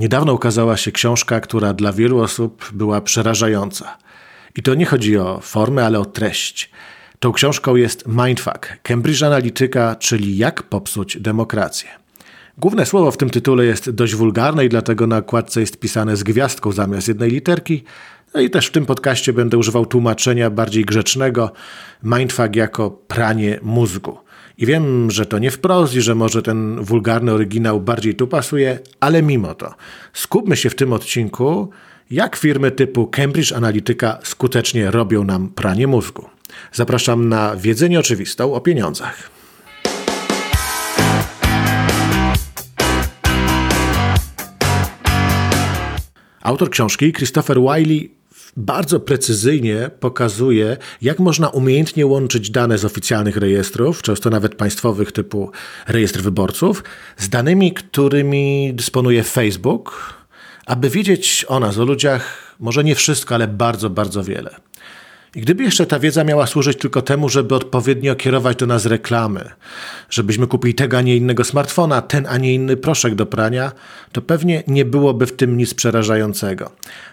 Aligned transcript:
Niedawno 0.00 0.32
ukazała 0.32 0.76
się 0.76 0.92
książka, 0.92 1.40
która 1.40 1.72
dla 1.74 1.92
wielu 1.92 2.20
osób 2.20 2.70
była 2.72 3.00
przerażająca. 3.00 3.98
I 4.56 4.62
to 4.62 4.74
nie 4.74 4.86
chodzi 4.86 5.18
o 5.18 5.40
formę, 5.42 5.86
ale 5.86 6.00
o 6.00 6.04
treść. 6.04 6.70
Tą 7.18 7.32
książką 7.32 7.76
jest 7.76 8.04
Mindfuck, 8.06 8.78
Cambridge 8.82 9.22
Analytica, 9.22 9.96
czyli 9.96 10.36
jak 10.36 10.62
popsuć 10.62 11.16
demokrację. 11.20 11.88
Główne 12.58 12.86
słowo 12.86 13.10
w 13.10 13.16
tym 13.16 13.30
tytule 13.30 13.64
jest 13.64 13.90
dość 13.90 14.14
wulgarne 14.14 14.64
i 14.64 14.68
dlatego 14.68 15.06
na 15.06 15.16
okładce 15.16 15.60
jest 15.60 15.80
pisane 15.80 16.16
z 16.16 16.22
gwiazdką 16.22 16.72
zamiast 16.72 17.08
jednej 17.08 17.30
literki. 17.30 17.84
No 18.34 18.40
i 18.40 18.50
też 18.50 18.66
w 18.66 18.72
tym 18.72 18.86
podcaście 18.86 19.32
będę 19.32 19.58
używał 19.58 19.86
tłumaczenia 19.86 20.50
bardziej 20.50 20.84
grzecznego, 20.84 21.52
mindfuck 22.02 22.56
jako 22.56 22.90
pranie 22.90 23.58
mózgu. 23.62 24.18
I 24.60 24.66
wiem, 24.66 25.10
że 25.10 25.26
to 25.26 25.38
nie 25.38 25.50
wprost 25.50 25.94
i 25.94 26.00
że 26.00 26.14
może 26.14 26.42
ten 26.42 26.84
wulgarny 26.84 27.32
oryginał 27.32 27.80
bardziej 27.80 28.14
tu 28.14 28.26
pasuje, 28.26 28.78
ale 29.00 29.22
mimo 29.22 29.54
to 29.54 29.74
skupmy 30.12 30.56
się 30.56 30.70
w 30.70 30.74
tym 30.74 30.92
odcinku, 30.92 31.70
jak 32.10 32.36
firmy 32.36 32.70
typu 32.70 33.06
Cambridge 33.06 33.52
Analytica 33.52 34.18
skutecznie 34.22 34.90
robią 34.90 35.24
nam 35.24 35.48
pranie 35.48 35.86
mózgu. 35.86 36.28
Zapraszam 36.72 37.28
na 37.28 37.56
wiedzę 37.56 37.88
nieoczywistą 37.88 38.54
o 38.54 38.60
pieniądzach. 38.60 39.30
Autor 46.42 46.70
książki, 46.70 47.12
Christopher 47.12 47.58
Wiley, 47.60 48.19
bardzo 48.56 49.00
precyzyjnie 49.00 49.90
pokazuje, 50.00 50.76
jak 51.02 51.18
można 51.18 51.48
umiejętnie 51.48 52.06
łączyć 52.06 52.50
dane 52.50 52.78
z 52.78 52.84
oficjalnych 52.84 53.36
rejestrów, 53.36 54.02
często 54.02 54.30
nawet 54.30 54.54
państwowych 54.54 55.12
typu 55.12 55.50
rejestr 55.88 56.20
wyborców, 56.20 56.84
z 57.16 57.28
danymi, 57.28 57.72
którymi 57.72 58.72
dysponuje 58.74 59.22
Facebook, 59.22 60.14
aby 60.66 60.90
wiedzieć 60.90 61.44
o 61.48 61.60
nas, 61.60 61.78
o 61.78 61.84
ludziach, 61.84 62.56
może 62.60 62.84
nie 62.84 62.94
wszystko, 62.94 63.34
ale 63.34 63.48
bardzo, 63.48 63.90
bardzo 63.90 64.24
wiele. 64.24 64.56
I 65.34 65.40
gdyby 65.40 65.64
jeszcze 65.64 65.86
ta 65.86 65.98
wiedza 65.98 66.24
miała 66.24 66.46
służyć 66.46 66.78
tylko 66.78 67.02
temu, 67.02 67.28
żeby 67.28 67.54
odpowiednio 67.54 68.14
kierować 68.14 68.56
do 68.56 68.66
nas 68.66 68.86
reklamy, 68.86 69.50
żebyśmy 70.10 70.46
kupili 70.46 70.74
tego, 70.74 70.98
a 70.98 71.00
nie 71.00 71.16
innego 71.16 71.44
smartfona, 71.44 72.02
ten, 72.02 72.26
a 72.26 72.38
nie 72.38 72.54
inny 72.54 72.76
proszek 72.76 73.14
do 73.14 73.26
prania, 73.26 73.72
to 74.12 74.22
pewnie 74.22 74.62
nie 74.66 74.84
byłoby 74.84 75.26
w 75.26 75.32
tym 75.32 75.56
nic 75.56 75.74
przerażającego. 75.74 76.72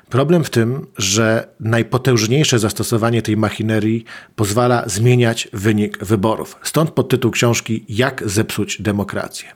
Problem 0.09 0.43
w 0.43 0.49
tym, 0.49 0.87
że 0.97 1.47
najpotężniejsze 1.59 2.59
zastosowanie 2.59 3.21
tej 3.21 3.37
machinerii 3.37 4.05
pozwala 4.35 4.83
zmieniać 4.89 5.47
wynik 5.53 6.05
wyborów. 6.05 6.59
Stąd 6.63 6.91
podtytuł 6.91 7.31
książki 7.31 7.85
Jak 7.89 8.29
zepsuć 8.29 8.81
demokrację. 8.81 9.47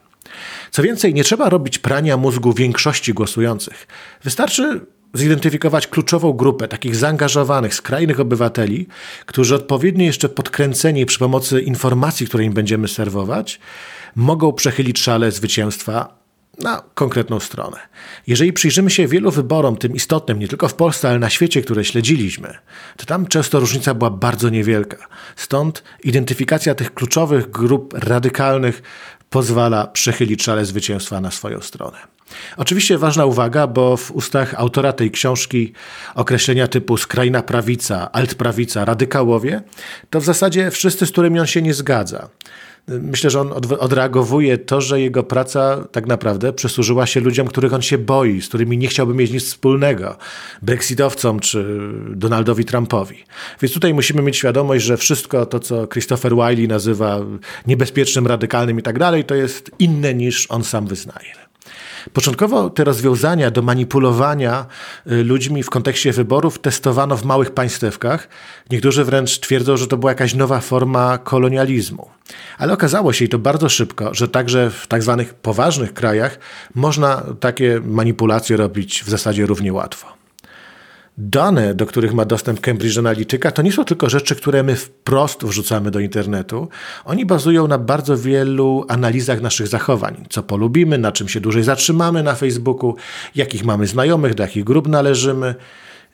Co 0.72 0.84
więcej, 0.84 1.14
nie 1.14 1.24
trzeba 1.24 1.50
robić 1.50 1.80
prania 1.80 2.18
mózgu 2.18 2.54
większości 2.54 3.14
głosujących. 3.14 3.88
Wystarczy 4.24 4.86
zidentyfikować 5.14 5.88
kluczową 5.88 6.34
grupę 6.34 6.68
takich 6.68 6.96
zaangażowanych, 6.96 7.76
skrajnych 7.76 8.20
obywateli, 8.20 8.88
którzy 9.26 9.56
odpowiednio 9.56 10.06
jeszcze 10.06 10.30
podkręceni 10.30 11.06
przy 11.06 11.20
pomocy 11.20 11.62
informacji, 11.62 12.28
które 12.28 12.44
im 12.44 12.54
będziemy 12.54 12.88
serwować, 12.88 13.60
mogą 14.16 14.54
przechylić 14.54 15.00
szale 15.00 15.32
zwycięstwa 15.32 16.22
na 16.60 16.84
konkretną 16.94 17.40
stronę. 17.40 17.78
Jeżeli 18.28 18.54
przyjrzymy 18.54 18.90
się 18.90 19.08
wielu 19.08 19.32
wyborom, 19.32 19.78
tym 19.78 19.96
istotnym 19.96 20.40
nie 20.40 20.48
tylko 20.48 20.68
w 20.68 20.74
Polsce, 20.74 21.10
ale 21.10 21.20
na 21.20 21.30
świecie, 21.30 21.62
które 21.62 21.86
śledziliśmy, 21.86 22.58
to 22.98 23.06
tam 23.06 23.28
często 23.28 23.60
różnica 23.60 23.94
była 23.94 24.10
bardzo 24.10 24.50
niewielka. 24.50 24.98
Stąd 25.36 25.84
identyfikacja 26.04 26.76
tych 26.76 26.94
kluczowych 26.94 27.52
grup 27.52 27.94
radykalnych 27.94 28.82
pozwala 29.32 29.88
przechylić 29.88 30.44
szale 30.44 30.66
zwycięstwa 30.66 31.22
na 31.22 31.32
swoją 31.32 31.62
stronę. 31.62 31.98
Oczywiście 32.58 32.98
ważna 32.98 33.26
uwaga, 33.26 33.68
bo 33.68 33.98
w 33.98 34.12
ustach 34.12 34.54
autora 34.58 34.94
tej 34.94 35.12
książki 35.12 35.74
określenia 36.16 36.68
typu 36.68 36.98
skrajna 36.98 37.44
prawica, 37.44 38.12
altprawica, 38.12 38.86
radykałowie, 38.86 39.62
to 40.10 40.22
w 40.22 40.26
zasadzie 40.26 40.72
wszyscy, 40.72 41.06
z 41.06 41.12
którymi 41.12 41.40
on 41.40 41.48
się 41.48 41.62
nie 41.62 41.74
zgadza. 41.74 42.30
Myślę, 43.02 43.30
że 43.30 43.42
on 43.42 43.54
odreagowuje 43.80 44.58
to, 44.58 44.82
że 44.82 45.02
jego 45.02 45.24
praca 45.24 45.88
tak 45.92 46.08
naprawdę 46.08 46.54
przysłużyła 46.54 47.06
się 47.06 47.20
ludziom, 47.20 47.48
których 47.48 47.74
on 47.74 47.82
się 47.82 47.98
boi, 47.98 48.42
z 48.42 48.48
którymi 48.48 48.78
nie 48.78 48.88
chciałby 48.88 49.14
mieć 49.14 49.32
nic 49.32 49.44
wspólnego, 49.44 50.18
brexitowcom 50.62 51.40
czy 51.40 51.80
Donaldowi 52.16 52.66
Trumpowi. 52.66 53.24
Więc 53.62 53.74
tutaj 53.74 53.94
musimy 53.94 54.22
mieć 54.22 54.38
świadomość, 54.38 54.86
że 54.86 54.98
wszystko 54.98 55.46
to, 55.46 55.60
co 55.60 55.88
Christopher 55.88 56.36
Wiley 56.36 56.68
nazywa 56.68 57.20
niebezpiecznym, 57.68 58.28
radykalnym 58.28 58.80
i 58.80 58.84
tak 58.84 59.00
dalej, 59.00 59.24
to 59.24 59.36
jest 59.36 59.72
inne 59.80 60.14
niż 60.14 60.48
on 60.50 60.64
sam 60.64 60.88
wyznaje. 60.88 61.41
Początkowo 62.14 62.70
te 62.70 62.84
rozwiązania 62.84 63.52
do 63.52 63.62
manipulowania 63.62 64.66
y, 65.12 65.24
ludźmi 65.24 65.64
w 65.64 65.70
kontekście 65.70 66.14
wyborów 66.14 66.60
testowano 66.60 67.18
w 67.18 67.26
małych 67.26 67.52
państewkach. 67.52 68.28
Niektórzy 68.70 69.04
wręcz 69.04 69.40
twierdzą, 69.40 69.78
że 69.78 69.88
to 69.88 69.98
była 69.98 70.12
jakaś 70.12 70.34
nowa 70.34 70.60
forma 70.60 71.18
kolonializmu. 71.18 72.10
Ale 72.58 72.74
okazało 72.74 73.14
się 73.14 73.26
i 73.26 73.30
to 73.30 73.40
bardzo 73.40 73.70
szybko, 73.70 74.14
że 74.14 74.28
także 74.28 74.70
w 74.70 74.88
tak 74.88 75.04
zwanych 75.04 75.34
poważnych 75.34 75.94
krajach 75.94 76.40
można 76.76 77.24
takie 77.40 77.82
manipulacje 77.86 78.58
robić 78.58 79.04
w 79.04 79.10
zasadzie 79.10 79.46
równie 79.46 79.74
łatwo 79.74 80.21
dane, 81.30 81.76
do 81.76 81.86
których 81.86 82.14
ma 82.14 82.26
dostęp 82.26 82.60
Cambridge 82.60 82.98
Analytica, 82.98 83.52
to 83.52 83.62
nie 83.62 83.72
są 83.72 83.86
tylko 83.86 84.10
rzeczy, 84.10 84.36
które 84.36 84.64
my 84.64 84.76
wprost 84.76 85.44
wrzucamy 85.44 85.92
do 85.92 86.00
internetu. 86.00 86.68
Oni 87.06 87.26
bazują 87.26 87.68
na 87.68 87.78
bardzo 87.78 88.18
wielu 88.18 88.86
analizach 88.88 89.42
naszych 89.42 89.68
zachowań. 89.68 90.26
Co 90.30 90.44
polubimy, 90.44 90.98
na 90.98 91.12
czym 91.12 91.28
się 91.28 91.40
dłużej 91.40 91.64
zatrzymamy 91.64 92.24
na 92.24 92.36
Facebooku, 92.36 92.96
jakich 93.36 93.66
mamy 93.66 93.88
znajomych, 93.88 94.34
do 94.34 94.44
jakich 94.44 94.64
grup 94.64 94.88
należymy. 94.88 95.56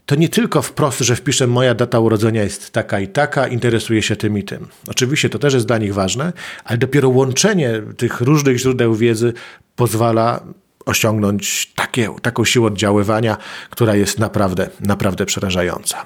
To 0.06 0.16
nie 0.16 0.30
tylko 0.30 0.62
wprost, 0.62 1.00
że 1.00 1.16
wpiszę 1.16 1.48
moja 1.48 1.76
data 1.76 2.00
urodzenia 2.00 2.44
jest 2.44 2.72
taka 2.72 3.00
i 3.00 3.08
taka, 3.08 3.48
interesuje 3.48 4.02
się 4.02 4.16
tym 4.16 4.38
i 4.38 4.44
tym. 4.44 4.68
Oczywiście 4.88 5.30
to 5.30 5.40
też 5.40 5.54
jest 5.54 5.66
dla 5.66 5.78
nich 5.78 5.94
ważne, 5.94 6.34
ale 6.66 6.78
dopiero 6.78 7.10
łączenie 7.10 7.82
tych 7.98 8.22
różnych 8.22 8.58
źródeł 8.58 8.96
wiedzy 8.96 9.34
pozwala 9.76 10.44
osiągnąć 10.88 11.72
takie, 11.76 12.10
taką 12.22 12.46
siłę 12.46 12.68
oddziaływania, 12.68 13.38
która 13.70 13.96
jest 13.96 14.20
naprawdę, 14.20 14.70
naprawdę 14.80 15.26
przerażająca. 15.26 16.06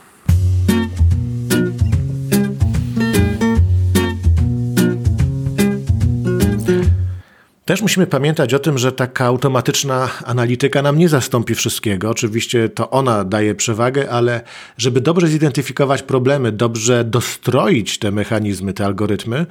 Też 7.66 7.82
musimy 7.82 8.08
pamiętać 8.08 8.54
o 8.54 8.60
tym, 8.60 8.78
że 8.78 8.92
taka 8.92 9.26
automatyczna 9.26 10.10
analityka 10.26 10.82
nam 10.82 10.98
nie 10.98 11.10
zastąpi 11.10 11.56
wszystkiego. 11.56 12.10
Oczywiście 12.10 12.70
to 12.70 12.90
ona 12.90 13.24
daje 13.24 13.56
przewagę, 13.56 14.10
ale 14.10 14.42
żeby 14.78 15.02
dobrze 15.02 15.28
zidentyfikować 15.28 16.04
problemy, 16.04 16.52
dobrze 16.52 17.04
dostroić 17.04 18.00
te 18.00 18.12
mechanizmy, 18.12 18.74
te 18.74 18.86
algorytmy, 18.86 19.46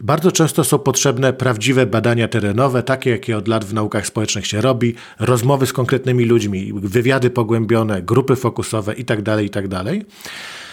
bardzo 0.00 0.32
często 0.32 0.64
są 0.64 0.78
potrzebne 0.78 1.32
prawdziwe 1.32 1.86
badania 1.86 2.28
terenowe, 2.28 2.82
takie 2.82 3.10
jakie 3.10 3.36
od 3.36 3.48
lat 3.48 3.64
w 3.64 3.74
naukach 3.74 4.06
społecznych 4.06 4.46
się 4.46 4.60
robi, 4.60 4.94
rozmowy 5.18 5.66
z 5.66 5.72
konkretnymi 5.72 6.24
ludźmi, 6.24 6.72
wywiady 6.74 7.30
pogłębione, 7.30 8.02
grupy 8.02 8.36
fokusowe 8.36 8.94
itd. 8.94 9.22
Tak 9.22 9.42
itd. 9.42 9.84
Tak 9.84 9.94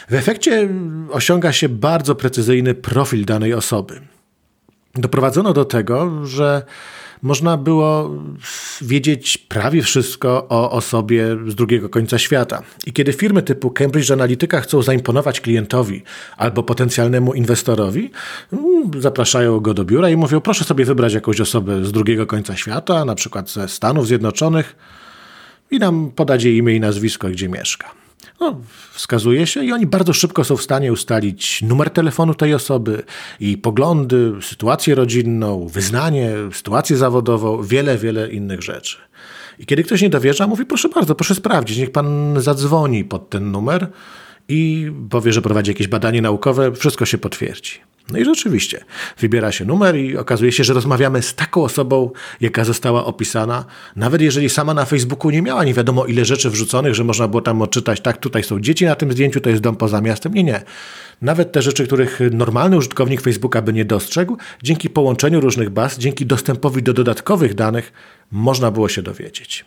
w 0.09 0.13
efekcie 0.13 0.69
osiąga 1.09 1.51
się 1.51 1.69
bardzo 1.69 2.15
precyzyjny 2.15 2.73
profil 2.73 3.25
danej 3.25 3.53
osoby 3.53 4.01
doprowadzono 4.95 5.53
do 5.53 5.65
tego, 5.65 6.25
że 6.25 6.63
można 7.21 7.57
było 7.57 8.11
wiedzieć 8.81 9.37
prawie 9.37 9.81
wszystko 9.81 10.47
o 10.49 10.71
osobie 10.71 11.37
z 11.47 11.55
drugiego 11.55 11.89
końca 11.89 12.17
świata. 12.17 12.63
I 12.85 12.93
kiedy 12.93 13.13
firmy 13.13 13.41
typu 13.41 13.71
Cambridge 13.71 14.11
Analytica 14.11 14.61
chcą 14.61 14.81
zaimponować 14.81 15.41
klientowi 15.41 16.03
albo 16.37 16.63
potencjalnemu 16.63 17.33
inwestorowi, 17.33 18.11
mm, 18.53 19.01
zapraszają 19.01 19.59
go 19.59 19.73
do 19.73 19.85
biura 19.85 20.09
i 20.09 20.15
mówią: 20.15 20.41
Proszę 20.41 20.63
sobie 20.63 20.85
wybrać 20.85 21.13
jakąś 21.13 21.41
osobę 21.41 21.85
z 21.85 21.91
drugiego 21.91 22.27
końca 22.27 22.55
świata, 22.55 23.05
na 23.05 23.15
przykład 23.15 23.49
ze 23.49 23.67
Stanów 23.67 24.07
Zjednoczonych, 24.07 24.75
i 25.71 25.79
nam 25.79 26.11
podać 26.15 26.43
jej 26.43 26.57
imię 26.57 26.75
i 26.75 26.79
nazwisko, 26.79 27.29
gdzie 27.29 27.49
mieszka 27.49 28.00
no, 28.41 28.61
wskazuje 28.91 29.47
się 29.47 29.63
i 29.63 29.71
oni 29.71 29.85
bardzo 29.85 30.13
szybko 30.13 30.43
są 30.43 30.57
w 30.57 30.61
stanie 30.61 30.93
ustalić 30.93 31.61
numer 31.61 31.89
telefonu 31.89 32.33
tej 32.33 32.53
osoby 32.53 33.03
i 33.39 33.57
poglądy, 33.57 34.33
sytuację 34.41 34.95
rodzinną, 34.95 35.67
wyznanie, 35.67 36.31
sytuację 36.53 36.97
zawodową, 36.97 37.63
wiele, 37.63 37.97
wiele 37.97 38.29
innych 38.29 38.61
rzeczy. 38.61 38.97
I 39.59 39.65
kiedy 39.65 39.83
ktoś 39.83 40.01
nie 40.01 40.09
dowierza, 40.09 40.47
mówi 40.47 40.65
proszę 40.65 40.89
bardzo, 40.89 41.15
proszę 41.15 41.35
sprawdzić, 41.35 41.77
niech 41.77 41.91
pan 41.91 42.35
zadzwoni 42.41 43.05
pod 43.05 43.29
ten 43.29 43.51
numer 43.51 43.87
i 44.51 44.91
powie, 45.09 45.33
że 45.33 45.41
prowadzi 45.41 45.71
jakieś 45.71 45.87
badanie 45.87 46.21
naukowe, 46.21 46.71
wszystko 46.71 47.05
się 47.05 47.17
potwierdzi. 47.17 47.71
No 48.11 48.19
i 48.19 48.25
rzeczywiście, 48.25 48.83
wybiera 49.19 49.51
się 49.51 49.65
numer 49.65 49.95
i 49.95 50.17
okazuje 50.17 50.51
się, 50.51 50.63
że 50.63 50.73
rozmawiamy 50.73 51.21
z 51.21 51.35
taką 51.35 51.63
osobą, 51.63 52.11
jaka 52.41 52.63
została 52.63 53.05
opisana, 53.05 53.65
nawet 53.95 54.21
jeżeli 54.21 54.49
sama 54.49 54.73
na 54.73 54.85
Facebooku 54.85 55.31
nie 55.31 55.41
miała 55.41 55.63
nie 55.63 55.73
wiadomo 55.73 56.05
ile 56.05 56.25
rzeczy 56.25 56.49
wrzuconych, 56.49 56.95
że 56.95 57.03
można 57.03 57.27
było 57.27 57.41
tam 57.41 57.61
odczytać, 57.61 58.01
tak, 58.01 58.17
tutaj 58.17 58.43
są 58.43 58.59
dzieci 58.59 58.85
na 58.85 58.95
tym 58.95 59.11
zdjęciu, 59.11 59.41
to 59.41 59.49
jest 59.49 59.61
dom 59.61 59.75
poza 59.75 60.01
miastem. 60.01 60.33
Nie, 60.33 60.43
nie. 60.43 60.61
Nawet 61.21 61.51
te 61.51 61.61
rzeczy, 61.61 61.87
których 61.87 62.19
normalny 62.31 62.77
użytkownik 62.77 63.21
Facebooka 63.21 63.61
by 63.61 63.73
nie 63.73 63.85
dostrzegł, 63.85 64.37
dzięki 64.63 64.89
połączeniu 64.89 65.41
różnych 65.41 65.69
baz, 65.69 65.97
dzięki 65.97 66.25
dostępowi 66.25 66.83
do 66.83 66.93
dodatkowych 66.93 67.53
danych, 67.53 67.93
można 68.31 68.71
było 68.71 68.89
się 68.89 69.01
dowiedzieć. 69.01 69.65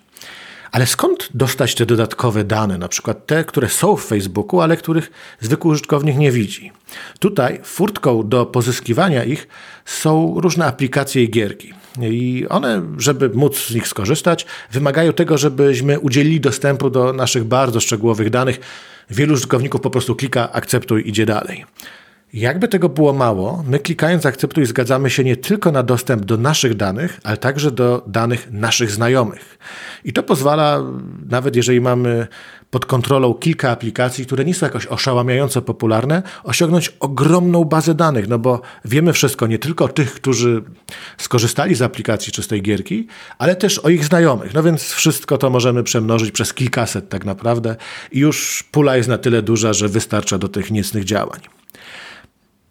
Ale 0.74 0.86
skąd 0.86 1.28
dostać 1.34 1.74
te 1.74 1.86
dodatkowe 1.86 2.44
dane, 2.44 2.78
na 2.78 2.88
przykład 2.88 3.26
te, 3.26 3.44
które 3.44 3.68
są 3.68 3.96
w 3.96 4.04
Facebooku, 4.04 4.60
ale 4.60 4.76
których 4.76 5.10
zwykły 5.40 5.70
użytkownik 5.70 6.16
nie 6.16 6.32
widzi? 6.32 6.72
Tutaj 7.18 7.60
furtką 7.64 8.28
do 8.28 8.46
pozyskiwania 8.46 9.24
ich 9.24 9.48
są 9.84 10.34
różne 10.40 10.66
aplikacje 10.66 11.24
i 11.24 11.30
gierki. 11.30 11.72
I 12.02 12.46
one, 12.48 12.82
żeby 12.98 13.28
móc 13.28 13.58
z 13.58 13.74
nich 13.74 13.88
skorzystać, 13.88 14.46
wymagają 14.72 15.12
tego, 15.12 15.38
żebyśmy 15.38 16.00
udzielili 16.00 16.40
dostępu 16.40 16.90
do 16.90 17.12
naszych 17.12 17.44
bardzo 17.44 17.80
szczegółowych 17.80 18.30
danych. 18.30 18.60
Wielu 19.10 19.34
użytkowników 19.34 19.80
po 19.80 19.90
prostu 19.90 20.16
klika 20.16 20.52
akceptuj, 20.52 21.08
idzie 21.08 21.26
dalej. 21.26 21.64
Jakby 22.34 22.68
tego 22.68 22.88
było 22.88 23.12
mało, 23.12 23.64
my 23.66 23.78
klikając 23.78 24.26
akceptuj 24.26 24.66
zgadzamy 24.66 25.10
się 25.10 25.24
nie 25.24 25.36
tylko 25.36 25.72
na 25.72 25.82
dostęp 25.82 26.24
do 26.24 26.36
naszych 26.36 26.74
danych, 26.74 27.20
ale 27.24 27.36
także 27.36 27.70
do 27.70 28.02
danych 28.06 28.48
naszych 28.50 28.90
znajomych. 28.90 29.58
I 30.04 30.12
to 30.12 30.22
pozwala, 30.22 30.82
nawet 31.28 31.56
jeżeli 31.56 31.80
mamy 31.80 32.26
pod 32.70 32.86
kontrolą 32.86 33.34
kilka 33.34 33.70
aplikacji, 33.70 34.26
które 34.26 34.44
nie 34.44 34.54
są 34.54 34.66
jakoś 34.66 34.86
oszałamiająco 34.86 35.62
popularne, 35.62 36.22
osiągnąć 36.44 36.92
ogromną 37.00 37.64
bazę 37.64 37.94
danych, 37.94 38.28
no 38.28 38.38
bo 38.38 38.60
wiemy 38.84 39.12
wszystko 39.12 39.46
nie 39.46 39.58
tylko 39.58 39.84
o 39.84 39.88
tych, 39.88 40.14
którzy 40.14 40.62
skorzystali 41.18 41.74
z 41.74 41.82
aplikacji 41.82 42.32
czy 42.32 42.42
z 42.42 42.48
tej 42.48 42.62
gierki, 42.62 43.06
ale 43.38 43.56
też 43.56 43.78
o 43.78 43.88
ich 43.88 44.04
znajomych. 44.04 44.54
No 44.54 44.62
więc 44.62 44.82
wszystko 44.92 45.38
to 45.38 45.50
możemy 45.50 45.82
przemnożyć 45.82 46.30
przez 46.30 46.54
kilkaset 46.54 47.08
tak 47.08 47.24
naprawdę 47.24 47.76
i 48.12 48.18
już 48.18 48.64
pula 48.72 48.96
jest 48.96 49.08
na 49.08 49.18
tyle 49.18 49.42
duża, 49.42 49.72
że 49.72 49.88
wystarcza 49.88 50.38
do 50.38 50.48
tych 50.48 50.70
niecnych 50.70 51.04
działań. 51.04 51.40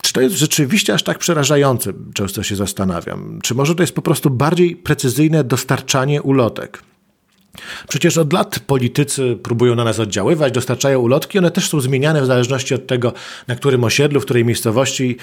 Czy 0.04 0.14
to 0.14 0.22
jest 0.22 0.36
rzeczywiście 0.36 0.94
aż 0.94 1.04
tak 1.04 1.20
przerażające? 1.20 1.94
Często 2.14 2.44
się 2.44 2.56
zastanawiam. 2.56 3.40
Czy 3.44 3.56
może 3.56 3.76
to 3.76 3.84
jest 3.84 3.96
po 3.96 4.02
prostu 4.02 4.30
bardziej 4.30 4.76
precyzyjne 4.76 5.44
dostarczanie 5.44 6.22
ulotek? 6.22 6.84
Przecież 7.90 8.18
od 8.18 8.34
lat 8.34 8.60
politycy 8.60 9.38
próbują 9.44 9.76
na 9.76 9.84
nas 9.84 10.00
oddziaływać, 10.00 10.54
dostarczają 10.54 11.00
ulotki, 11.00 11.40
one 11.40 11.52
też 11.52 11.70
są 11.70 11.82
zmieniane 11.82 12.22
w 12.22 12.26
zależności 12.26 12.76
od 12.76 12.88
tego, 12.88 13.14
na 13.48 13.56
którym 13.56 13.84
osiedlu, 13.84 14.22
w 14.22 14.24
której 14.24 14.46
miejscowości 14.46 15.18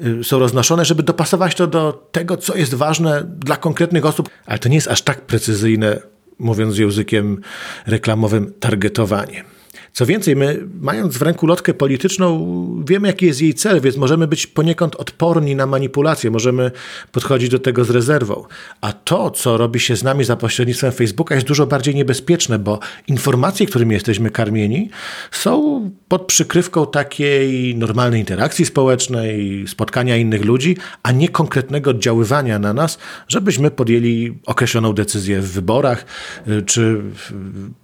y, 0.00 0.24
są 0.24 0.38
roznoszone, 0.38 0.84
żeby 0.84 1.02
dopasować 1.02 1.54
to 1.54 1.66
do 1.66 2.08
tego, 2.12 2.36
co 2.36 2.56
jest 2.56 2.74
ważne 2.74 3.24
dla 3.38 3.56
konkretnych 3.56 4.06
osób. 4.06 4.28
Ale 4.46 4.58
to 4.58 4.68
nie 4.68 4.74
jest 4.74 4.88
aż 4.88 5.02
tak 5.02 5.20
precyzyjne, 5.20 6.00
mówiąc 6.38 6.78
językiem 6.78 7.40
reklamowym, 7.86 8.52
targetowanie. 8.60 9.44
Co 9.92 10.06
więcej, 10.06 10.36
my 10.36 10.66
mając 10.80 11.16
w 11.16 11.22
ręku 11.22 11.46
lotkę 11.46 11.74
polityczną, 11.74 12.56
wiemy 12.88 13.08
jaki 13.08 13.26
jest 13.26 13.42
jej 13.42 13.54
cel, 13.54 13.80
więc 13.80 13.96
możemy 13.96 14.26
być 14.26 14.46
poniekąd 14.46 14.96
odporni 14.96 15.56
na 15.56 15.66
manipulacje, 15.66 16.30
możemy 16.30 16.70
podchodzić 17.12 17.48
do 17.48 17.58
tego 17.58 17.84
z 17.84 17.90
rezerwą. 17.90 18.44
A 18.80 18.92
to, 18.92 19.30
co 19.30 19.56
robi 19.56 19.80
się 19.80 19.96
z 19.96 20.02
nami 20.02 20.24
za 20.24 20.36
pośrednictwem 20.36 20.92
Facebooka, 20.92 21.34
jest 21.34 21.46
dużo 21.46 21.66
bardziej 21.66 21.94
niebezpieczne, 21.94 22.58
bo 22.58 22.78
informacje, 23.08 23.66
którymi 23.66 23.94
jesteśmy 23.94 24.30
karmieni, 24.30 24.90
są 25.30 25.90
pod 26.08 26.26
przykrywką 26.26 26.86
takiej 26.86 27.76
normalnej 27.76 28.20
interakcji 28.20 28.66
społecznej, 28.66 29.64
spotkania 29.68 30.16
innych 30.16 30.44
ludzi, 30.44 30.76
a 31.02 31.12
nie 31.12 31.28
konkretnego 31.28 31.90
oddziaływania 31.90 32.58
na 32.58 32.72
nas, 32.72 32.98
żebyśmy 33.28 33.70
podjęli 33.70 34.38
określoną 34.46 34.92
decyzję 34.92 35.40
w 35.40 35.52
wyborach, 35.52 36.04
y, 36.48 36.62
czy 36.62 37.02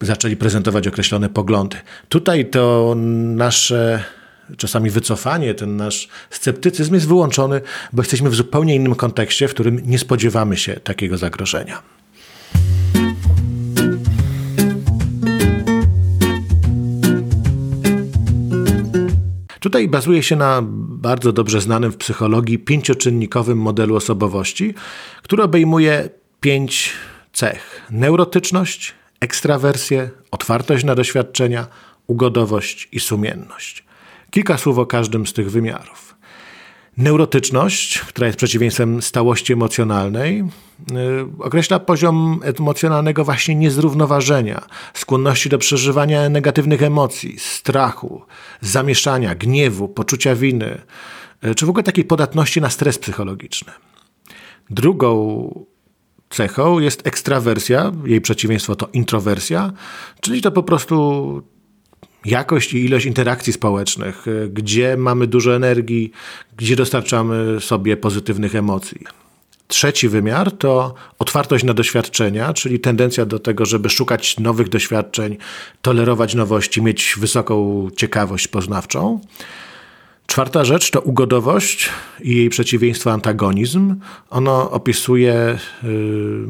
zaczęli 0.00 0.36
prezentować 0.36 0.88
określone 0.88 1.28
poglądy. 1.28 1.76
Tutaj 2.08 2.46
to 2.46 2.94
nasze 3.36 4.04
czasami 4.56 4.90
wycofanie, 4.90 5.54
ten 5.54 5.76
nasz 5.76 6.08
sceptycyzm 6.30 6.94
jest 6.94 7.08
wyłączony, 7.08 7.60
bo 7.92 8.02
jesteśmy 8.02 8.30
w 8.30 8.34
zupełnie 8.34 8.74
innym 8.74 8.94
kontekście, 8.94 9.48
w 9.48 9.54
którym 9.54 9.80
nie 9.86 9.98
spodziewamy 9.98 10.56
się 10.56 10.74
takiego 10.74 11.18
zagrożenia. 11.18 11.82
Tutaj 19.60 19.88
bazuje 19.88 20.22
się 20.22 20.36
na 20.36 20.62
bardzo 20.88 21.32
dobrze 21.32 21.60
znanym 21.60 21.92
w 21.92 21.96
psychologii 21.96 22.58
pięcioczynnikowym 22.58 23.58
modelu 23.58 23.96
osobowości, 23.96 24.74
który 25.22 25.42
obejmuje 25.42 26.10
pięć 26.40 26.92
cech: 27.32 27.82
neurotyczność, 27.90 28.94
ekstrawersję, 29.20 30.10
otwartość 30.30 30.84
na 30.84 30.94
doświadczenia, 30.94 31.66
ugodowość 32.06 32.88
i 32.92 33.00
sumienność. 33.00 33.84
Kilka 34.30 34.58
słów 34.58 34.78
o 34.78 34.86
każdym 34.86 35.26
z 35.26 35.32
tych 35.32 35.50
wymiarów. 35.50 36.08
Neurotyczność, 36.96 37.98
która 37.98 38.26
jest 38.26 38.38
przeciwieństwem 38.38 39.02
stałości 39.02 39.52
emocjonalnej, 39.52 40.44
yy, 40.90 41.28
określa 41.38 41.78
poziom 41.78 42.40
emocjonalnego 42.58 43.24
właśnie 43.24 43.54
niezrównoważenia, 43.54 44.66
skłonności 44.94 45.48
do 45.48 45.58
przeżywania 45.58 46.28
negatywnych 46.28 46.82
emocji, 46.82 47.38
strachu, 47.38 48.22
zamieszania, 48.60 49.34
gniewu, 49.34 49.88
poczucia 49.88 50.34
winy, 50.34 50.80
yy, 51.42 51.54
czy 51.54 51.66
w 51.66 51.68
ogóle 51.68 51.82
takiej 51.82 52.04
podatności 52.04 52.60
na 52.60 52.70
stres 52.70 52.98
psychologiczny. 52.98 53.72
Drugą 54.70 55.66
cechą 56.30 56.78
jest 56.78 57.06
ekstrawersja, 57.06 57.92
jej 58.04 58.20
przeciwieństwo 58.20 58.76
to 58.76 58.88
introwersja, 58.92 59.72
czyli 60.20 60.42
to 60.42 60.52
po 60.52 60.62
prostu 60.62 61.42
jakość 62.24 62.72
i 62.74 62.84
ilość 62.84 63.06
interakcji 63.06 63.52
społecznych, 63.52 64.26
gdzie 64.50 64.96
mamy 64.96 65.26
dużo 65.26 65.56
energii, 65.56 66.12
gdzie 66.56 66.76
dostarczamy 66.76 67.60
sobie 67.60 67.96
pozytywnych 67.96 68.54
emocji. 68.54 69.00
Trzeci 69.68 70.08
wymiar 70.08 70.52
to 70.52 70.94
otwartość 71.18 71.64
na 71.64 71.74
doświadczenia, 71.74 72.52
czyli 72.52 72.80
tendencja 72.80 73.26
do 73.26 73.38
tego, 73.38 73.66
żeby 73.66 73.90
szukać 73.90 74.38
nowych 74.38 74.68
doświadczeń, 74.68 75.36
tolerować 75.82 76.34
nowości, 76.34 76.82
mieć 76.82 77.14
wysoką 77.18 77.88
ciekawość 77.96 78.48
poznawczą. 78.48 79.20
Czwarta 80.30 80.64
rzecz 80.64 80.90
to 80.90 81.00
ugodowość 81.00 81.90
i 82.20 82.36
jej 82.36 82.48
przeciwieństwo 82.48 83.12
antagonizm. 83.12 83.94
Ono 84.30 84.70
opisuje 84.70 85.58
yy, 85.82 86.46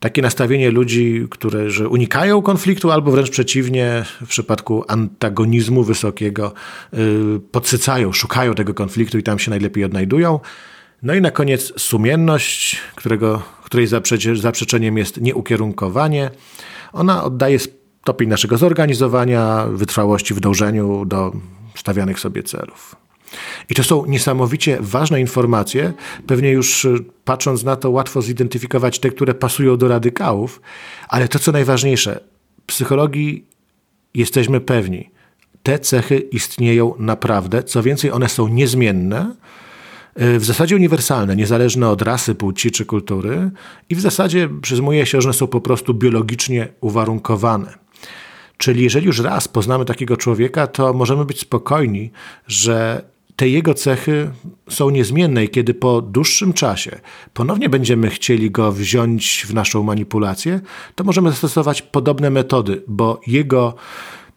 takie 0.00 0.22
nastawienie 0.22 0.70
ludzi, 0.70 1.26
którzy 1.30 1.88
unikają 1.88 2.42
konfliktu, 2.42 2.90
albo 2.90 3.10
wręcz 3.10 3.30
przeciwnie, 3.30 4.04
w 4.26 4.28
przypadku 4.28 4.84
antagonizmu 4.88 5.84
wysokiego, 5.84 6.52
yy, 6.92 7.40
podsycają, 7.52 8.12
szukają 8.12 8.54
tego 8.54 8.74
konfliktu 8.74 9.18
i 9.18 9.22
tam 9.22 9.38
się 9.38 9.50
najlepiej 9.50 9.84
odnajdują. 9.84 10.40
No 11.02 11.14
i 11.14 11.20
na 11.20 11.30
koniec 11.30 11.72
sumienność, 11.80 12.76
którego, 12.94 13.42
której 13.64 13.86
zaprzeczeniem 14.34 14.98
jest 14.98 15.20
nieukierunkowanie. 15.20 16.30
Ona 16.92 17.24
oddaje 17.24 17.58
stopień 17.58 18.28
naszego 18.28 18.58
zorganizowania, 18.58 19.66
wytrwałości 19.72 20.34
w 20.34 20.40
dążeniu 20.40 21.04
do 21.04 21.32
stawianych 21.74 22.20
sobie 22.20 22.42
celów. 22.42 22.96
I 23.70 23.74
to 23.74 23.84
są 23.84 24.06
niesamowicie 24.06 24.78
ważne 24.80 25.20
informacje. 25.20 25.92
Pewnie 26.26 26.50
już 26.50 26.84
y, 26.84 27.04
patrząc 27.24 27.64
na 27.64 27.76
to, 27.76 27.90
łatwo 27.90 28.22
zidentyfikować 28.22 28.98
te, 28.98 29.10
które 29.10 29.34
pasują 29.34 29.76
do 29.76 29.88
radykałów, 29.88 30.60
ale 31.08 31.28
to, 31.28 31.38
co 31.38 31.52
najważniejsze, 31.52 32.20
psychologii 32.66 33.44
jesteśmy 34.14 34.60
pewni, 34.60 35.10
te 35.62 35.78
cechy 35.78 36.18
istnieją 36.18 36.94
naprawdę. 36.98 37.62
Co 37.62 37.82
więcej, 37.82 38.10
one 38.10 38.28
są 38.28 38.48
niezmienne, 38.48 39.34
y, 40.22 40.38
w 40.38 40.44
zasadzie 40.44 40.76
uniwersalne, 40.76 41.36
niezależne 41.36 41.88
od 41.88 42.02
rasy, 42.02 42.34
płci 42.34 42.70
czy 42.70 42.86
kultury, 42.86 43.50
i 43.88 43.94
w 43.94 44.00
zasadzie 44.00 44.48
przyjmuje 44.62 45.06
się, 45.06 45.20
że 45.20 45.28
one 45.28 45.34
są 45.34 45.46
po 45.46 45.60
prostu 45.60 45.94
biologicznie 45.94 46.68
uwarunkowane. 46.80 47.81
Czyli 48.62 48.82
jeżeli 48.82 49.06
już 49.06 49.18
raz 49.18 49.48
poznamy 49.48 49.84
takiego 49.84 50.16
człowieka, 50.16 50.66
to 50.66 50.92
możemy 50.92 51.24
być 51.24 51.40
spokojni, 51.40 52.10
że 52.46 53.04
te 53.36 53.48
jego 53.48 53.74
cechy 53.74 54.30
są 54.68 54.90
niezmienne 54.90 55.44
i 55.44 55.48
kiedy 55.48 55.74
po 55.74 56.02
dłuższym 56.02 56.52
czasie 56.52 57.00
ponownie 57.34 57.68
będziemy 57.68 58.10
chcieli 58.10 58.50
go 58.50 58.72
wziąć 58.72 59.46
w 59.48 59.54
naszą 59.54 59.82
manipulację, 59.82 60.60
to 60.94 61.04
możemy 61.04 61.30
zastosować 61.30 61.82
podobne 61.82 62.30
metody, 62.30 62.82
bo 62.88 63.20
jego 63.26 63.74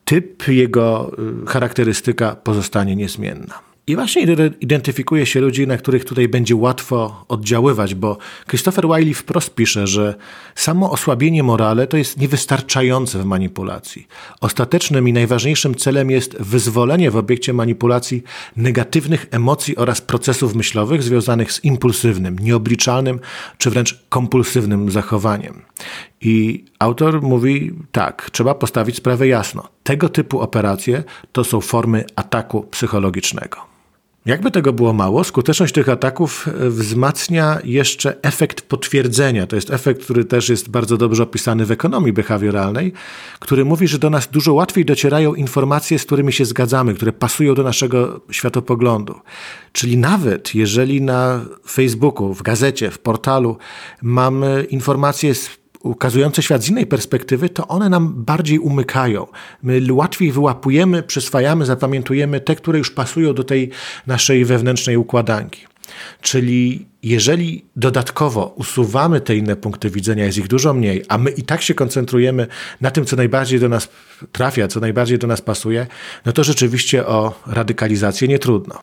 typ, 0.06 0.48
jego 0.48 1.12
y, 1.44 1.48
charakterystyka 1.48 2.36
pozostanie 2.36 2.96
niezmienna. 2.96 3.75
I 3.88 3.96
właśnie 3.96 4.28
identyfikuje 4.62 5.26
się 5.26 5.42
ludzi, 5.42 5.68
na 5.68 5.78
których 5.78 6.06
tutaj 6.06 6.28
będzie 6.28 6.56
łatwo 6.56 7.26
oddziaływać, 7.28 7.96
bo 7.96 8.18
Christopher 8.48 8.88
Wiley 8.88 9.14
wprost 9.14 9.56
pisze, 9.56 9.88
że 9.88 10.16
samo 10.56 10.92
osłabienie 10.92 11.44
morale 11.44 11.88
to 11.88 11.98
jest 11.98 12.20
niewystarczające 12.20 13.20
w 13.20 13.26
manipulacji. 13.26 14.08
Ostatecznym 14.42 15.08
i 15.08 15.14
najważniejszym 15.14 15.76
celem 15.76 16.12
jest 16.12 16.38
wyzwolenie 16.40 17.12
w 17.12 17.18
obiekcie 17.18 17.54
manipulacji 17.54 18.24
negatywnych 18.56 19.28
emocji 19.32 19.76
oraz 19.76 20.02
procesów 20.02 20.56
myślowych 20.56 21.04
związanych 21.04 21.52
z 21.52 21.64
impulsywnym, 21.64 22.40
nieobliczalnym 22.40 23.20
czy 23.58 23.70
wręcz 23.70 24.06
kompulsywnym 24.10 24.92
zachowaniem. 24.92 25.62
I 26.22 26.66
autor 26.80 27.22
mówi 27.22 27.74
tak, 27.92 28.30
trzeba 28.32 28.56
postawić 28.56 28.96
sprawę 28.96 29.28
jasno. 29.28 29.68
Tego 29.84 30.10
typu 30.10 30.40
operacje 30.40 31.04
to 31.32 31.44
są 31.44 31.62
formy 31.62 32.06
ataku 32.16 32.64
psychologicznego. 32.64 33.75
Jakby 34.26 34.52
tego 34.52 34.74
było 34.74 34.94
mało, 34.94 35.24
skuteczność 35.24 35.74
tych 35.74 35.90
ataków 35.90 36.48
e, 36.48 36.70
wzmacnia 36.70 37.60
jeszcze 37.64 38.22
efekt 38.22 38.62
potwierdzenia. 38.62 39.48
To 39.48 39.56
jest 39.56 39.72
efekt, 39.72 40.04
który 40.04 40.26
też 40.26 40.50
jest 40.50 40.70
bardzo 40.70 40.98
dobrze 40.98 41.24
opisany 41.24 41.66
w 41.66 41.72
ekonomii 41.72 42.14
behawioralnej, 42.14 42.94
który 43.40 43.66
mówi, 43.66 43.88
że 43.88 44.00
do 44.00 44.10
nas 44.10 44.28
dużo 44.28 44.54
łatwiej 44.54 44.86
docierają 44.86 45.34
informacje, 45.34 46.00
z 46.00 46.06
którymi 46.06 46.34
się 46.34 46.46
zgadzamy, 46.46 46.94
które 46.94 47.14
pasują 47.14 47.56
do 47.56 47.64
naszego 47.64 48.22
światopoglądu. 48.32 49.20
Czyli 49.72 49.98
nawet 49.98 50.56
jeżeli 50.56 51.02
na 51.02 51.46
Facebooku, 51.68 52.34
w 52.34 52.42
gazecie, 52.42 52.92
w 52.92 53.00
portalu 53.00 53.58
mamy 54.02 54.66
informacje 54.70 55.36
z 55.36 55.65
ukazujące 55.86 56.44
świat 56.44 56.64
z 56.64 56.70
innej 56.70 56.86
perspektywy, 56.86 57.50
to 57.50 57.68
one 57.68 57.90
nam 57.90 58.24
bardziej 58.24 58.60
umykają. 58.60 59.28
My 59.64 59.82
łatwiej 59.94 60.32
wyłapujemy, 60.32 61.04
przyswajamy, 61.04 61.66
zapamiętujemy 61.66 62.40
te, 62.40 62.56
które 62.56 62.78
już 62.78 62.92
pasują 62.92 63.34
do 63.34 63.44
tej 63.44 63.70
naszej 64.08 64.46
wewnętrznej 64.46 64.98
układanki. 64.98 65.62
Czyli 66.22 66.86
jeżeli 67.04 67.66
dodatkowo 67.76 68.54
usuwamy 68.56 69.22
te 69.22 69.36
inne 69.36 69.56
punkty 69.56 69.90
widzenia, 69.90 70.26
jest 70.26 70.38
ich 70.38 70.48
dużo 70.48 70.74
mniej, 70.74 71.04
a 71.10 71.18
my 71.18 71.30
i 71.30 71.44
tak 71.44 71.62
się 71.62 71.74
koncentrujemy 71.74 72.48
na 72.82 72.92
tym, 72.92 73.06
co 73.06 73.16
najbardziej 73.16 73.60
do 73.60 73.70
nas 73.70 73.90
trafia, 74.32 74.68
co 74.68 74.80
najbardziej 74.80 75.20
do 75.20 75.28
nas 75.28 75.42
pasuje, 75.42 75.88
no 76.26 76.32
to 76.32 76.44
rzeczywiście 76.44 77.06
o 77.08 77.34
radykalizację 77.48 78.28
nie 78.28 78.40
trudno. 78.40 78.80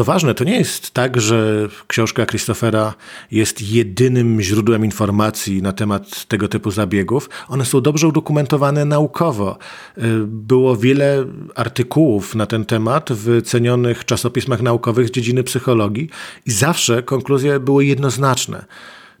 Co 0.00 0.04
ważne, 0.04 0.34
to 0.34 0.44
nie 0.44 0.58
jest 0.58 0.90
tak, 0.90 1.20
że 1.20 1.68
książka 1.86 2.26
Christophera 2.26 2.94
jest 3.30 3.62
jedynym 3.62 4.40
źródłem 4.40 4.84
informacji 4.84 5.62
na 5.62 5.72
temat 5.72 6.24
tego 6.24 6.48
typu 6.48 6.70
zabiegów. 6.70 7.30
One 7.48 7.64
są 7.64 7.80
dobrze 7.80 8.08
udokumentowane 8.08 8.84
naukowo. 8.84 9.58
Y, 9.98 10.02
było 10.26 10.76
wiele 10.76 11.24
artykułów 11.54 12.34
na 12.34 12.46
ten 12.46 12.64
temat 12.64 13.10
w 13.12 13.42
cenionych 13.42 14.04
czasopismach 14.04 14.62
naukowych 14.62 15.08
z 15.08 15.10
dziedziny 15.10 15.44
psychologii 15.44 16.08
i 16.46 16.50
zawsze 16.50 17.02
konkluzje 17.02 17.60
były 17.60 17.84
jednoznaczne. 17.84 18.64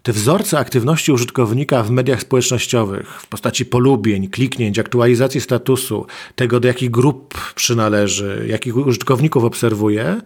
Te 0.02 0.12
wzorce 0.12 0.58
aktywności 0.58 1.12
użytkownika 1.12 1.82
w 1.82 1.90
mediach 1.90 2.20
społecznościowych 2.20 3.20
w 3.20 3.26
postaci 3.26 3.66
polubień, 3.66 4.28
kliknięć, 4.28 4.78
aktualizacji 4.78 5.40
statusu, 5.40 6.06
tego 6.36 6.60
do 6.60 6.68
jakich 6.68 6.90
grup 6.90 7.52
przynależy, 7.54 8.44
jakich 8.48 8.76
użytkowników 8.76 9.44
obserwuje, 9.44 10.20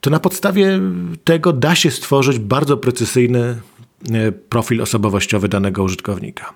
to 0.00 0.10
na 0.10 0.20
podstawie 0.20 0.80
tego 1.24 1.52
da 1.52 1.74
się 1.74 1.90
stworzyć 1.90 2.38
bardzo 2.38 2.76
precyzyjny 2.76 3.60
e, 4.12 4.32
profil 4.32 4.82
osobowościowy 4.82 5.48
danego 5.48 5.82
użytkownika. 5.82 6.52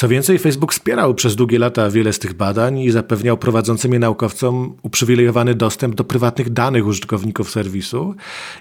Co 0.00 0.08
więcej, 0.08 0.38
Facebook 0.38 0.72
wspierał 0.72 1.14
przez 1.14 1.36
długie 1.36 1.58
lata 1.58 1.90
wiele 1.90 2.12
z 2.12 2.18
tych 2.18 2.32
badań 2.32 2.78
i 2.78 2.90
zapewniał 2.90 3.36
prowadzącym 3.36 3.92
je 3.92 3.98
naukowcom 3.98 4.76
uprzywilejowany 4.82 5.54
dostęp 5.54 5.94
do 5.94 6.04
prywatnych 6.04 6.50
danych 6.50 6.86
użytkowników 6.86 7.50
serwisu 7.50 8.14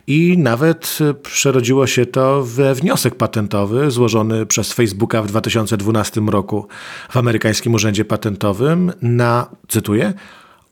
i 0.07 0.37
nawet 0.37 0.97
przerodziło 1.23 1.87
się 1.87 2.05
to 2.05 2.43
we 2.43 2.75
wniosek 2.75 3.15
patentowy 3.15 3.91
złożony 3.91 4.45
przez 4.45 4.73
Facebooka 4.73 5.21
w 5.21 5.27
2012 5.27 6.21
roku 6.21 6.67
w 7.09 7.17
amerykańskim 7.17 7.73
urzędzie 7.73 8.05
patentowym 8.05 8.91
na, 9.01 9.49
cytuję, 9.67 10.13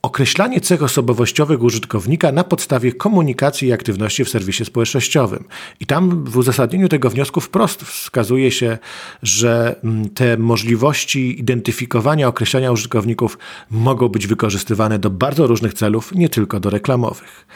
określanie 0.07 0.61
cech 0.61 0.83
osobowościowych 0.83 1.63
użytkownika 1.63 2.31
na 2.31 2.43
podstawie 2.43 2.91
komunikacji 2.93 3.67
i 3.67 3.73
aktywności 3.73 4.25
w 4.25 4.29
serwisie 4.29 4.65
społecznościowym. 4.65 5.43
I 5.79 5.85
tam 5.85 6.23
w 6.23 6.37
uzasadnieniu 6.37 6.89
tego 6.89 7.09
wniosku 7.09 7.41
wprost 7.41 7.83
wskazuje 7.83 8.51
się, 8.51 8.77
że 9.23 9.75
mm, 9.83 10.09
te 10.09 10.37
możliwości 10.37 11.39
identyfikowania, 11.39 12.27
określania 12.27 12.71
użytkowników 12.71 13.37
mogą 13.71 14.09
być 14.09 14.27
wykorzystywane 14.27 14.99
do 14.99 15.09
bardzo 15.09 15.47
różnych 15.47 15.73
celów, 15.73 16.15
nie 16.15 16.29
tylko 16.29 16.59
do 16.59 16.69
reklamowych. 16.69 17.47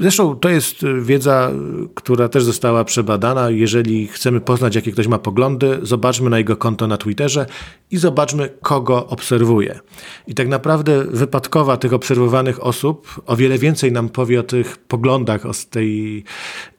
Zresztą 0.00 0.36
to 0.36 0.48
jest 0.48 0.76
wiedza, 1.00 1.50
która 1.94 2.28
też 2.28 2.44
została 2.44 2.84
przebadana. 2.84 3.50
Jeżeli 3.50 4.06
chcemy 4.06 4.40
poznać, 4.40 4.74
jakie 4.74 4.92
ktoś 4.92 5.06
ma 5.06 5.18
poglądy, 5.18 5.78
zobaczmy 5.82 6.30
na 6.30 6.38
jego 6.38 6.56
konto 6.56 6.86
na 6.86 6.96
Twitterze 6.96 7.46
i 7.90 7.96
zobaczmy, 7.96 8.48
kogo 8.62 9.06
obserwuje. 9.06 9.80
I 10.26 10.34
tak 10.34 10.48
naprawdę 10.48 11.04
wypadkowa 11.04 11.76
tych 11.76 11.92
obserwowanych 11.92 12.64
osób 12.64 13.22
o 13.26 13.36
wiele 13.36 13.58
więcej 13.58 13.92
nam 13.92 14.08
powie 14.08 14.40
o 14.40 14.42
tych 14.42 14.76
poglądach, 14.76 15.46
o 15.46 15.50
tej 15.70 16.24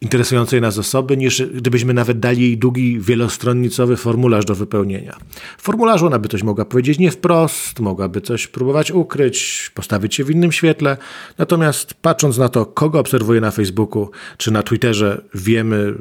interesującej 0.02 0.62
nas 0.62 0.78
osoby, 0.78 1.18
niż 1.18 1.44
gdybyśmy 1.44 1.94
nawet 1.94 2.20
dali 2.20 2.42
jej 2.42 2.58
długi, 2.58 3.00
wielostronnicowy 3.00 3.98
formularz 3.98 4.46
do 4.46 4.56
wypełnienia. 4.56 5.18
W 5.58 5.62
formularzu 5.62 6.06
ona 6.06 6.20
by 6.20 6.28
coś 6.28 6.44
mogła 6.44 6.66
powiedzieć 6.66 7.00
nie 7.00 7.12
wprost, 7.12 7.80
mogłaby 7.80 8.22
coś 8.22 8.48
próbować 8.48 8.92
ukryć, 8.92 9.72
postawić 9.76 10.16
się 10.16 10.24
w 10.24 10.32
innym 10.32 10.52
świetle. 10.52 10.98
Natomiast 11.38 11.94
patrząc 11.94 12.38
na 12.38 12.50
to, 12.50 12.66
kogo 12.78 13.00
obserwuje 13.00 13.42
na 13.42 13.52
Facebooku 13.52 14.12
czy 14.38 14.52
na 14.52 14.64
Twitterze, 14.64 15.22
wiemy 15.34 15.94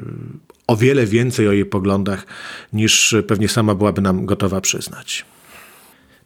o 0.67 0.75
wiele 0.75 1.05
więcej 1.05 1.47
o 1.47 1.51
jej 1.51 1.65
poglądach, 1.65 2.25
niż 2.73 3.15
pewnie 3.27 3.47
sama 3.47 3.75
byłaby 3.75 4.01
nam 4.01 4.25
gotowa 4.25 4.61
przyznać. 4.61 5.25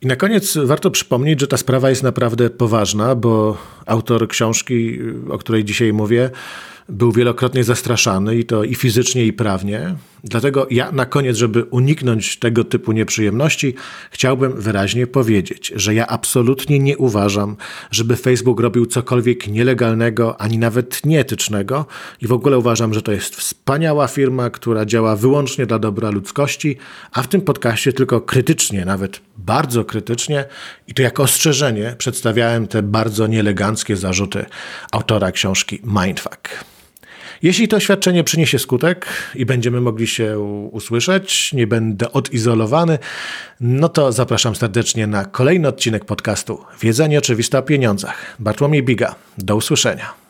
I 0.01 0.07
na 0.07 0.15
koniec 0.15 0.57
warto 0.57 0.91
przypomnieć, 0.91 1.39
że 1.39 1.47
ta 1.47 1.57
sprawa 1.57 1.89
jest 1.89 2.03
naprawdę 2.03 2.49
poważna, 2.49 3.15
bo 3.15 3.57
autor 3.85 4.27
książki, 4.27 4.99
o 5.29 5.37
której 5.37 5.63
dzisiaj 5.63 5.93
mówię, 5.93 6.29
był 6.89 7.11
wielokrotnie 7.11 7.63
zastraszany 7.63 8.35
i 8.35 8.45
to 8.45 8.63
i 8.63 8.75
fizycznie, 8.75 9.25
i 9.25 9.33
prawnie. 9.33 9.95
Dlatego 10.23 10.67
ja 10.71 10.91
na 10.91 11.05
koniec, 11.05 11.37
żeby 11.37 11.63
uniknąć 11.63 12.39
tego 12.39 12.63
typu 12.63 12.91
nieprzyjemności, 12.91 13.75
chciałbym 14.11 14.61
wyraźnie 14.61 15.07
powiedzieć, 15.07 15.71
że 15.75 15.93
ja 15.93 16.07
absolutnie 16.07 16.79
nie 16.79 16.97
uważam, 16.97 17.55
żeby 17.91 18.15
Facebook 18.15 18.59
robił 18.59 18.85
cokolwiek 18.85 19.47
nielegalnego, 19.47 20.41
ani 20.41 20.57
nawet 20.57 21.05
nieetycznego 21.05 21.85
i 22.21 22.27
w 22.27 22.31
ogóle 22.31 22.57
uważam, 22.57 22.93
że 22.93 23.01
to 23.01 23.11
jest 23.11 23.35
wspaniała 23.35 24.07
firma, 24.07 24.49
która 24.49 24.85
działa 24.85 25.15
wyłącznie 25.15 25.65
dla 25.65 25.79
dobra 25.79 26.09
ludzkości, 26.09 26.77
a 27.11 27.23
w 27.23 27.27
tym 27.27 27.41
podcaście 27.41 27.93
tylko 27.93 28.21
krytycznie, 28.21 28.85
nawet 28.85 29.21
bardzo 29.37 29.85
krytycznie 29.85 30.45
i 30.87 30.93
to 30.93 31.01
jako 31.01 31.23
ostrzeżenie 31.23 31.95
przedstawiałem 31.97 32.67
te 32.67 32.83
bardzo 32.83 33.27
nieeleganckie 33.27 33.95
zarzuty 33.95 34.45
autora 34.91 35.31
książki 35.31 35.81
Mindfuck. 35.83 36.71
Jeśli 37.43 37.67
to 37.67 37.77
oświadczenie 37.77 38.23
przyniesie 38.23 38.59
skutek 38.59 39.05
i 39.35 39.45
będziemy 39.45 39.81
mogli 39.81 40.07
się 40.07 40.39
usłyszeć, 40.71 41.53
nie 41.53 41.67
będę 41.67 42.11
odizolowany, 42.11 42.99
no 43.59 43.89
to 43.89 44.11
zapraszam 44.11 44.55
serdecznie 44.55 45.07
na 45.07 45.25
kolejny 45.25 45.67
odcinek 45.67 46.05
podcastu 46.05 46.63
Wiedza 46.81 47.07
nieoczywista 47.07 47.57
o 47.57 47.61
pieniądzach. 47.61 48.35
Bartłomiej 48.39 48.83
Biga. 48.83 49.15
Do 49.37 49.55
usłyszenia. 49.55 50.20